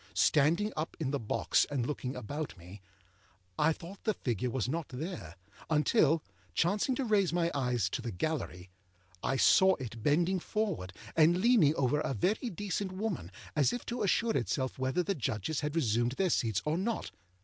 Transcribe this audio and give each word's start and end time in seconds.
Standing 0.15 0.73
up 0.75 0.97
in 0.99 1.11
the 1.11 1.19
box 1.19 1.63
and 1.69 1.85
looking 1.85 2.15
about 2.15 2.57
me, 2.57 2.81
I 3.59 3.71
thought 3.71 4.03
the 4.03 4.15
figure 4.15 4.49
was 4.49 4.67
not 4.67 4.89
there, 4.89 5.35
until, 5.69 6.23
chancing 6.55 6.95
to 6.95 7.05
raise 7.05 7.31
my 7.31 7.51
eyes 7.53 7.87
to 7.91 8.01
the 8.01 8.09
gallery, 8.11 8.71
I 9.21 9.37
saw 9.37 9.75
it 9.75 10.01
bending 10.01 10.39
forward, 10.39 10.91
and 11.15 11.37
leaning 11.37 11.75
over 11.75 11.99
a 11.99 12.15
very 12.15 12.49
decent 12.49 12.91
woman, 12.91 13.31
as 13.55 13.73
if 13.73 13.85
to 13.85 14.01
assure 14.01 14.35
itself 14.35 14.79
whether 14.79 15.03
the 15.03 15.13
Judges 15.13 15.59
had 15.59 15.75
resumed 15.75 16.13
their 16.13 16.31
seats 16.31 16.63
or 16.65 16.79
not. 16.79 17.11